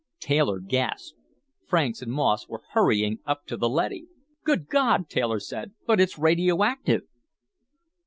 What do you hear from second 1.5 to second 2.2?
Franks and